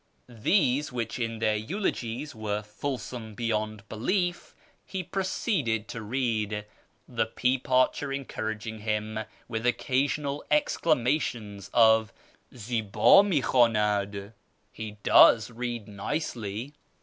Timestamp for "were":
2.33-2.63